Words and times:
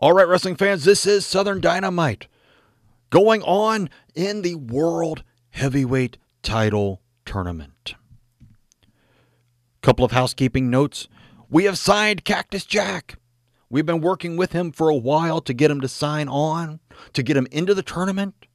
All 0.00 0.12
right, 0.12 0.28
wrestling 0.28 0.54
fans, 0.54 0.84
this 0.84 1.06
is 1.06 1.26
Southern 1.26 1.60
Dynamite 1.60 2.28
going 3.10 3.42
on 3.42 3.90
in 4.14 4.42
the 4.42 4.54
World 4.54 5.24
Heavyweight 5.50 6.18
Title 6.40 7.02
Tournament. 7.24 7.96
Couple 9.82 10.04
of 10.04 10.12
housekeeping 10.12 10.70
notes. 10.70 11.08
We 11.50 11.64
have 11.64 11.78
signed 11.78 12.24
Cactus 12.24 12.64
Jack. 12.64 13.18
We've 13.68 13.84
been 13.84 14.00
working 14.00 14.36
with 14.36 14.52
him 14.52 14.70
for 14.70 14.88
a 14.88 14.94
while 14.94 15.40
to 15.40 15.52
get 15.52 15.68
him 15.68 15.80
to 15.80 15.88
sign 15.88 16.28
on, 16.28 16.78
to 17.12 17.24
get 17.24 17.36
him 17.36 17.48
into 17.50 17.74
the 17.74 17.82
tournament, 17.82 18.46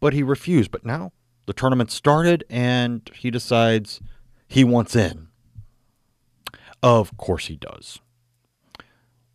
but 0.00 0.12
he 0.12 0.22
refused. 0.22 0.70
But 0.70 0.84
now 0.84 1.12
the 1.46 1.54
tournament 1.54 1.92
started 1.92 2.44
and 2.50 3.10
he 3.14 3.30
decides 3.30 4.02
he 4.46 4.64
wants 4.64 4.94
in. 4.94 5.28
Of 6.82 7.16
course 7.16 7.46
he 7.46 7.56
does. 7.56 8.00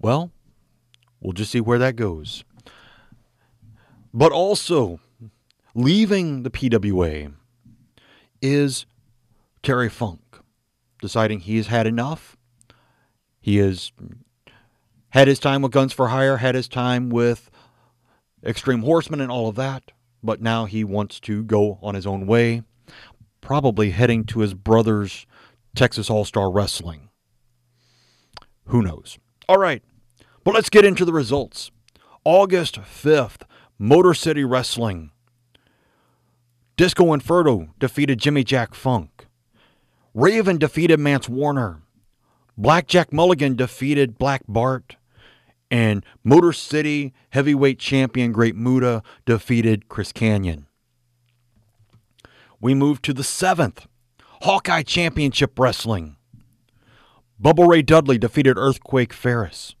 Well, 0.00 0.32
We'll 1.26 1.32
just 1.32 1.50
see 1.50 1.60
where 1.60 1.80
that 1.80 1.96
goes. 1.96 2.44
But 4.14 4.30
also, 4.30 5.00
leaving 5.74 6.44
the 6.44 6.50
PWA 6.50 7.34
is 8.40 8.86
Terry 9.60 9.88
Funk, 9.88 10.20
deciding 11.02 11.40
he's 11.40 11.66
had 11.66 11.84
enough. 11.84 12.36
He 13.40 13.56
has 13.56 13.90
had 15.08 15.26
his 15.26 15.40
time 15.40 15.62
with 15.62 15.72
Guns 15.72 15.92
for 15.92 16.10
Hire, 16.10 16.36
had 16.36 16.54
his 16.54 16.68
time 16.68 17.10
with 17.10 17.50
Extreme 18.44 18.82
Horsemen 18.82 19.20
and 19.20 19.32
all 19.32 19.48
of 19.48 19.56
that, 19.56 19.90
but 20.22 20.40
now 20.40 20.66
he 20.66 20.84
wants 20.84 21.18
to 21.18 21.42
go 21.42 21.80
on 21.82 21.96
his 21.96 22.06
own 22.06 22.28
way, 22.28 22.62
probably 23.40 23.90
heading 23.90 24.22
to 24.26 24.38
his 24.38 24.54
brother's 24.54 25.26
Texas 25.74 26.08
All 26.08 26.24
Star 26.24 26.52
Wrestling. 26.52 27.08
Who 28.66 28.80
knows? 28.80 29.18
All 29.48 29.58
right. 29.58 29.82
But 30.46 30.54
let's 30.54 30.70
get 30.70 30.84
into 30.84 31.04
the 31.04 31.12
results. 31.12 31.72
August 32.24 32.76
5th, 32.76 33.42
Motor 33.80 34.14
City 34.14 34.44
Wrestling. 34.44 35.10
Disco 36.76 37.12
Inferno 37.12 37.70
defeated 37.80 38.20
Jimmy 38.20 38.44
Jack 38.44 38.72
Funk. 38.72 39.26
Raven 40.14 40.56
defeated 40.56 41.00
Mance 41.00 41.28
Warner. 41.28 41.82
Blackjack 42.56 43.12
Mulligan 43.12 43.56
defeated 43.56 44.18
Black 44.18 44.42
Bart. 44.46 44.94
And 45.68 46.06
Motor 46.22 46.52
City 46.52 47.12
heavyweight 47.30 47.80
champion 47.80 48.30
Great 48.30 48.54
Muta 48.54 49.02
defeated 49.24 49.88
Chris 49.88 50.12
Kanyon. 50.12 50.68
We 52.60 52.72
move 52.72 53.02
to 53.02 53.12
the 53.12 53.24
7th, 53.24 53.86
Hawkeye 54.42 54.84
Championship 54.84 55.58
Wrestling. 55.58 56.18
Bubba 57.42 57.66
Ray 57.68 57.82
Dudley 57.82 58.16
defeated 58.16 58.56
Earthquake 58.56 59.12
Ferris. 59.12 59.74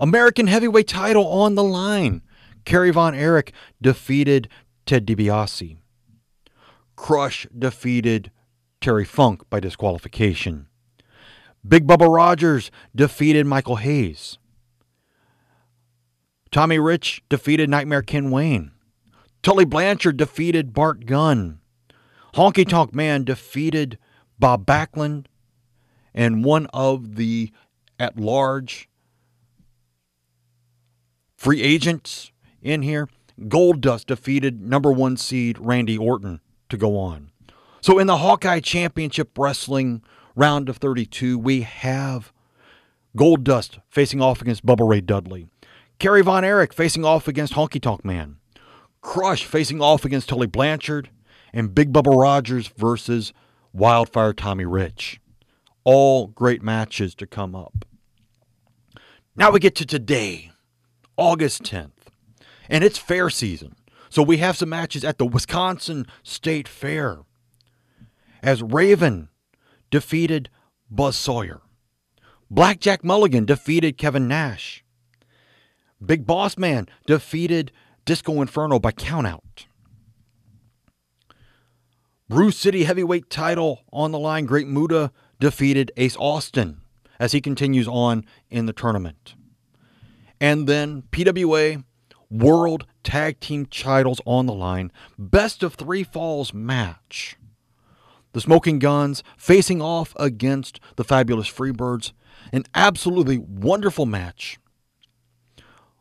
American 0.00 0.46
heavyweight 0.46 0.88
title 0.88 1.26
on 1.26 1.54
the 1.54 1.62
line. 1.62 2.22
Kerry 2.64 2.90
Von 2.90 3.14
Erich 3.14 3.52
defeated 3.80 4.48
Ted 4.86 5.06
DiBiase. 5.06 5.76
Crush 6.96 7.46
defeated 7.56 8.30
Terry 8.80 9.04
Funk 9.04 9.48
by 9.50 9.60
disqualification. 9.60 10.66
Big 11.66 11.86
Bubba 11.86 12.12
Rogers 12.12 12.70
defeated 12.94 13.46
Michael 13.46 13.76
Hayes. 13.76 14.38
Tommy 16.50 16.78
Rich 16.78 17.22
defeated 17.28 17.68
Nightmare 17.68 18.02
Ken 18.02 18.30
Wayne. 18.30 18.70
Tully 19.42 19.64
Blanchard 19.64 20.16
defeated 20.16 20.72
Bart 20.72 21.06
Gunn. 21.06 21.60
Honky 22.34 22.68
Tonk 22.68 22.94
Man 22.94 23.24
defeated 23.24 23.98
Bob 24.38 24.64
Backlund. 24.64 25.26
And 26.14 26.44
one 26.44 26.66
of 26.72 27.16
the 27.16 27.50
at 27.98 28.18
large 28.18 28.88
Free 31.44 31.60
agents 31.60 32.32
in 32.62 32.80
here. 32.80 33.06
Goldust 33.38 34.06
defeated 34.06 34.62
number 34.62 34.90
one 34.90 35.18
seed 35.18 35.58
Randy 35.58 35.98
Orton 35.98 36.40
to 36.70 36.78
go 36.78 36.96
on. 36.96 37.32
So 37.82 37.98
in 37.98 38.06
the 38.06 38.16
Hawkeye 38.16 38.60
Championship 38.60 39.36
Wrestling 39.36 40.02
round 40.34 40.70
of 40.70 40.78
32, 40.78 41.38
we 41.38 41.60
have 41.60 42.32
Goldust 43.14 43.82
facing 43.90 44.22
off 44.22 44.40
against 44.40 44.64
Bubba 44.64 44.88
Ray 44.88 45.02
Dudley. 45.02 45.46
Kerry 45.98 46.22
Von 46.22 46.44
Erich 46.44 46.72
facing 46.72 47.04
off 47.04 47.28
against 47.28 47.52
Honky 47.52 47.78
Tonk 47.78 48.06
Man. 48.06 48.36
Crush 49.02 49.44
facing 49.44 49.82
off 49.82 50.06
against 50.06 50.30
Tully 50.30 50.46
Blanchard. 50.46 51.10
And 51.52 51.74
Big 51.74 51.92
Bubba 51.92 52.18
Rogers 52.18 52.68
versus 52.68 53.34
Wildfire 53.74 54.32
Tommy 54.32 54.64
Rich. 54.64 55.20
All 55.84 56.28
great 56.28 56.62
matches 56.62 57.14
to 57.16 57.26
come 57.26 57.54
up. 57.54 57.84
Now 59.36 59.50
we 59.50 59.60
get 59.60 59.74
to 59.74 59.84
today. 59.84 60.52
August 61.16 61.62
10th. 61.62 61.90
And 62.68 62.82
it's 62.82 62.98
fair 62.98 63.30
season. 63.30 63.74
So 64.08 64.22
we 64.22 64.38
have 64.38 64.56
some 64.56 64.68
matches 64.68 65.04
at 65.04 65.18
the 65.18 65.26
Wisconsin 65.26 66.06
State 66.22 66.68
Fair. 66.68 67.18
As 68.42 68.62
Raven 68.62 69.28
defeated 69.90 70.50
Buzz 70.90 71.16
Sawyer. 71.16 71.62
Blackjack 72.50 73.02
Mulligan 73.02 73.44
defeated 73.44 73.98
Kevin 73.98 74.28
Nash. 74.28 74.84
Big 76.04 76.26
Boss 76.26 76.56
Man 76.58 76.86
defeated 77.06 77.72
Disco 78.04 78.40
Inferno 78.40 78.78
by 78.78 78.92
countout. 78.92 79.66
Bruce 82.28 82.56
City 82.56 82.84
heavyweight 82.84 83.28
title 83.30 83.80
on 83.92 84.12
the 84.12 84.18
line. 84.18 84.44
Great 84.44 84.66
Muta 84.66 85.10
defeated 85.40 85.90
Ace 85.96 86.16
Austin 86.18 86.80
as 87.18 87.32
he 87.32 87.40
continues 87.40 87.88
on 87.88 88.24
in 88.50 88.66
the 88.66 88.72
tournament. 88.72 89.34
And 90.44 90.66
then 90.66 91.04
PWA 91.10 91.84
World 92.30 92.84
Tag 93.02 93.40
Team 93.40 93.64
titles 93.64 94.20
on 94.26 94.44
the 94.44 94.52
line. 94.52 94.92
Best 95.18 95.62
of 95.62 95.72
three 95.72 96.04
falls 96.04 96.52
match. 96.52 97.38
The 98.34 98.42
Smoking 98.42 98.78
Guns 98.78 99.22
facing 99.38 99.80
off 99.80 100.12
against 100.16 100.80
the 100.96 101.04
Fabulous 101.04 101.48
Freebirds. 101.48 102.12
An 102.52 102.64
absolutely 102.74 103.38
wonderful 103.38 104.04
match. 104.04 104.58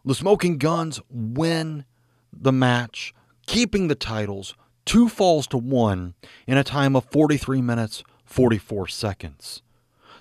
The 0.04 0.14
Smoking 0.14 0.58
Guns 0.58 1.00
win 1.10 1.86
the 2.34 2.52
match, 2.52 3.14
keeping 3.46 3.88
the 3.88 3.96
titles 3.96 4.56
two 4.84 5.08
falls 5.08 5.48
to 5.48 5.58
one 5.58 6.16
in 6.48 6.58
a 6.58 6.66
time 6.66 6.98
of 6.98 7.06
43 7.06 7.62
minutes, 7.62 8.04
44 8.26 8.90
seconds. 8.90 9.62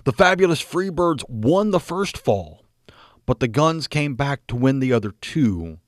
The 0.05 0.13
Fabulous 0.13 0.63
Freebirds 0.63 1.27
won 1.27 1.71
the 1.71 1.81
first 1.81 2.17
fall 2.17 2.62
but 3.25 3.39
the 3.39 3.47
Guns 3.47 3.87
came 3.87 4.15
back 4.15 4.45
to 4.47 4.55
win 4.55 4.79
the 4.79 4.93
other 4.93 5.11
two 5.21 5.79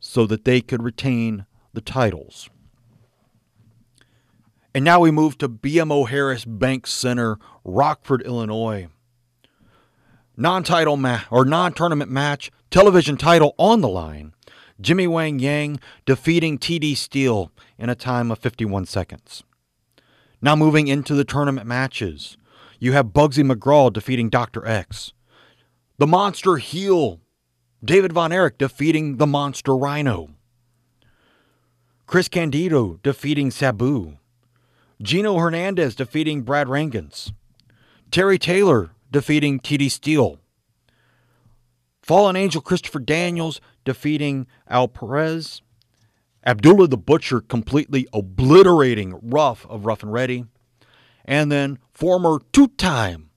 so 0.00 0.26
that 0.26 0.44
they 0.44 0.60
could 0.60 0.82
retain 0.82 1.46
the 1.72 1.80
titles. 1.80 2.48
And 4.74 4.84
now 4.84 5.00
we 5.00 5.10
move 5.10 5.38
to 5.38 5.48
BMO 5.48 6.08
Harris 6.08 6.44
Bank 6.44 6.86
Center, 6.86 7.38
Rockford, 7.64 8.22
Illinois. 8.22 8.88
Non-title 10.36 10.96
match 10.96 11.26
or 11.30 11.44
non-tournament 11.44 12.10
match, 12.10 12.52
television 12.70 13.16
title 13.16 13.54
on 13.58 13.80
the 13.80 13.88
line. 13.88 14.34
Jimmy 14.80 15.08
Wang 15.08 15.40
Yang 15.40 15.80
defeating 16.04 16.58
TD 16.58 16.96
Steele 16.96 17.50
in 17.76 17.90
a 17.90 17.96
time 17.96 18.30
of 18.30 18.38
51 18.38 18.86
seconds. 18.86 19.42
Now 20.40 20.54
moving 20.54 20.86
into 20.86 21.14
the 21.14 21.24
tournament 21.24 21.66
matches. 21.66 22.36
You 22.78 22.92
have 22.92 23.06
Bugsy 23.06 23.50
McGraw 23.50 23.92
defeating 23.92 24.30
Dr. 24.30 24.64
X. 24.64 25.12
The 25.98 26.06
monster 26.06 26.58
heel, 26.58 27.18
David 27.84 28.12
Von 28.12 28.30
Erich 28.30 28.56
defeating 28.56 29.16
the 29.16 29.26
monster 29.26 29.76
Rhino. 29.76 30.30
Chris 32.06 32.28
Candido 32.28 33.00
defeating 33.02 33.50
Sabu. 33.50 34.16
Gino 35.02 35.36
Hernandez 35.36 35.96
defeating 35.96 36.42
Brad 36.42 36.68
Rheingans. 36.68 37.32
Terry 38.12 38.38
Taylor 38.38 38.90
defeating 39.10 39.58
TD 39.58 39.90
Steele. 39.90 40.38
Fallen 42.00 42.36
Angel 42.36 42.62
Christopher 42.62 43.00
Daniels 43.00 43.60
defeating 43.84 44.46
Al 44.68 44.86
Perez. 44.86 45.62
Abdullah 46.46 46.86
the 46.86 46.96
Butcher 46.96 47.40
completely 47.40 48.06
obliterating 48.12 49.18
Ruff 49.20 49.66
of 49.68 49.84
Rough 49.84 50.04
and 50.04 50.12
Ready. 50.12 50.44
And 51.24 51.50
then 51.50 51.80
former 51.92 52.38
two 52.52 52.68
time 52.68 53.27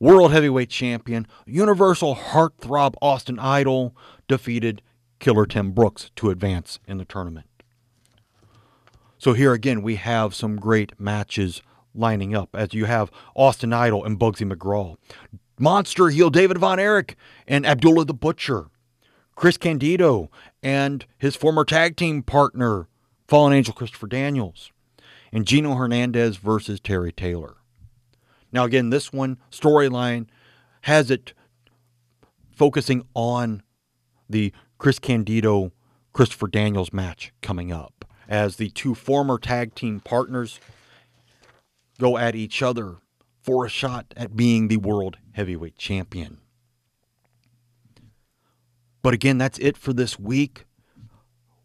World 0.00 0.32
Heavyweight 0.32 0.70
Champion, 0.70 1.26
Universal 1.44 2.16
Heartthrob 2.16 2.94
Austin 3.02 3.38
Idol 3.38 3.94
defeated 4.28 4.80
Killer 5.18 5.44
Tim 5.44 5.72
Brooks 5.72 6.10
to 6.16 6.30
advance 6.30 6.78
in 6.88 6.96
the 6.96 7.04
tournament. 7.04 7.46
So 9.18 9.34
here 9.34 9.52
again, 9.52 9.82
we 9.82 9.96
have 9.96 10.34
some 10.34 10.56
great 10.56 10.98
matches 10.98 11.60
lining 11.94 12.34
up 12.34 12.48
as 12.54 12.72
you 12.72 12.86
have 12.86 13.10
Austin 13.34 13.74
Idol 13.74 14.02
and 14.02 14.18
Bugsy 14.18 14.50
McGraw, 14.50 14.96
Monster 15.58 16.08
heel 16.08 16.30
David 16.30 16.56
Von 16.56 16.80
Erich 16.80 17.16
and 17.46 17.66
Abdullah 17.66 18.06
the 18.06 18.14
Butcher, 18.14 18.68
Chris 19.36 19.58
Candido 19.58 20.30
and 20.62 21.04
his 21.18 21.36
former 21.36 21.66
tag 21.66 21.96
team 21.96 22.22
partner, 22.22 22.88
Fallen 23.28 23.52
Angel 23.52 23.74
Christopher 23.74 24.06
Daniels, 24.06 24.72
and 25.30 25.46
Gino 25.46 25.74
Hernandez 25.74 26.38
versus 26.38 26.80
Terry 26.80 27.12
Taylor. 27.12 27.59
Now, 28.52 28.64
again, 28.64 28.90
this 28.90 29.12
one 29.12 29.38
storyline 29.50 30.26
has 30.82 31.10
it 31.10 31.34
focusing 32.52 33.02
on 33.14 33.62
the 34.28 34.52
Chris 34.78 34.98
Candido 34.98 35.72
Christopher 36.12 36.48
Daniels 36.48 36.92
match 36.92 37.32
coming 37.42 37.72
up 37.72 38.04
as 38.28 38.56
the 38.56 38.70
two 38.70 38.94
former 38.94 39.38
tag 39.38 39.74
team 39.74 40.00
partners 40.00 40.60
go 41.98 42.16
at 42.16 42.34
each 42.34 42.62
other 42.62 42.96
for 43.42 43.64
a 43.64 43.68
shot 43.68 44.12
at 44.16 44.36
being 44.36 44.68
the 44.68 44.76
world 44.76 45.18
heavyweight 45.32 45.76
champion. 45.76 46.38
But 49.02 49.14
again, 49.14 49.38
that's 49.38 49.58
it 49.58 49.76
for 49.76 49.92
this 49.92 50.18
week. 50.18 50.66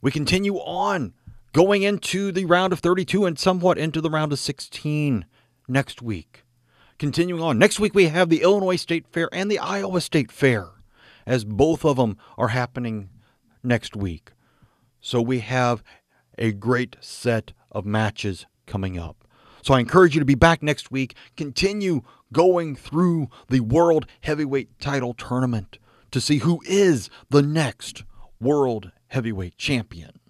We 0.01 0.11
continue 0.11 0.55
on 0.55 1.13
going 1.51 1.83
into 1.83 2.31
the 2.31 2.45
round 2.45 2.71
of 2.71 2.79
32 2.79 3.25
and 3.25 3.38
somewhat 3.38 3.77
into 3.77 4.01
the 4.01 4.09
round 4.09 4.31
of 4.31 4.39
16 4.39 5.25
next 5.67 6.01
week. 6.01 6.44
Continuing 6.97 7.42
on, 7.42 7.59
next 7.59 7.77
week 7.77 7.94
we 7.94 8.07
have 8.07 8.30
the 8.30 8.42
Illinois 8.42 8.77
State 8.77 9.06
Fair 9.12 9.27
and 9.33 9.51
the 9.51 9.59
Iowa 9.59 10.00
State 10.00 10.31
Fair, 10.31 10.69
as 11.25 11.44
both 11.44 11.83
of 11.83 11.97
them 11.97 12.18
are 12.38 12.50
happening 12.50 13.09
next 13.62 13.97
week. 13.97 14.31
So 15.01 15.21
we 15.21 15.39
have 15.39 15.83
a 16.38 16.53
great 16.53 16.95
set 17.01 17.51
of 17.69 17.86
matches 17.86 18.45
coming 18.65 18.97
up. 18.97 19.27
So 19.62 19.74
I 19.74 19.81
encourage 19.81 20.15
you 20.15 20.21
to 20.21 20.25
be 20.25 20.36
back 20.36 20.63
next 20.63 20.89
week. 20.89 21.15
Continue 21.36 22.01
going 22.31 22.77
through 22.77 23.27
the 23.50 23.59
World 23.59 24.06
Heavyweight 24.21 24.80
Title 24.80 25.13
Tournament 25.13 25.80
to 26.12 26.21
see 26.21 26.38
who 26.38 26.62
is 26.65 27.09
the 27.30 27.41
next 27.41 28.06
World 28.39 28.91
Heavyweight 29.07 29.57
Champion. 29.57 30.21